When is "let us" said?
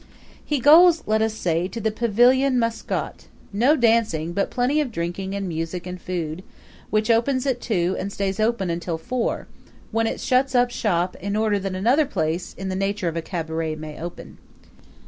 1.05-1.35